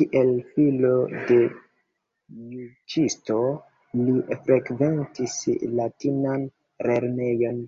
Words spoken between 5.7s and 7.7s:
latinan lernejon.